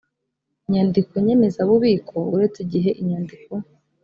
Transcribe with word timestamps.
nyandiko 0.71 1.13
nyemezabubiko 1.25 2.15
uretse 2.35 2.57
igihe 2.65 2.89
inyandiko 3.01 3.53